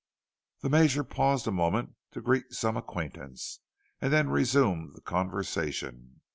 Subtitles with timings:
[0.61, 3.59] The Major paused a moment to greet some acquaintance,
[4.01, 6.21] and then resumed the conversation.